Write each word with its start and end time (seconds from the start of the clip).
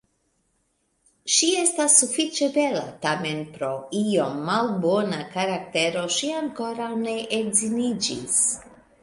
Ŝi 1.33 1.49
estas 1.63 1.97
sufiĉe 2.03 2.47
bela, 2.55 2.81
tamen 3.03 3.43
pro 3.59 3.69
iom 4.01 4.41
malbona 4.49 5.21
karaktero 5.37 6.03
ŝi 6.17 6.33
ankoraŭ 6.41 6.91
ne 7.05 7.17
edziniĝis. 7.43 8.43